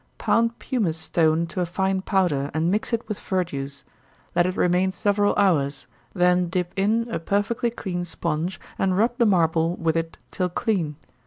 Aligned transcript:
_Pound 0.17 0.57
pumice 0.57 0.97
stone 0.97 1.45
to 1.45 1.61
a 1.61 1.65
fine 1.67 2.01
powder, 2.01 2.49
and 2.55 2.71
mix 2.71 2.91
it 2.91 3.07
with 3.07 3.19
verjuice. 3.19 3.83
Let 4.35 4.47
it 4.47 4.55
remain 4.57 4.91
several 4.91 5.35
hours, 5.35 5.85
then 6.15 6.49
dip 6.49 6.73
in 6.75 7.07
a 7.11 7.19
perfectly 7.19 7.69
clean 7.69 8.03
sponge, 8.03 8.59
and 8.79 8.97
rub 8.97 9.15
the 9.19 9.27
marble 9.27 9.75
with 9.75 9.95
it 9.95 10.17
till 10.31 10.49
clean. 10.49 10.95